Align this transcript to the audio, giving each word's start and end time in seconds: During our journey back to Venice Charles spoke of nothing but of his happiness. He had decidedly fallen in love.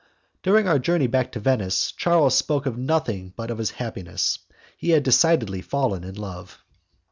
During 0.41 0.67
our 0.67 0.79
journey 0.79 1.05
back 1.05 1.31
to 1.33 1.39
Venice 1.39 1.91
Charles 1.91 2.35
spoke 2.35 2.65
of 2.65 2.75
nothing 2.75 3.33
but 3.37 3.51
of 3.51 3.59
his 3.59 3.69
happiness. 3.69 4.39
He 4.75 4.89
had 4.89 5.03
decidedly 5.03 5.61
fallen 5.61 6.03
in 6.03 6.15
love. 6.15 6.57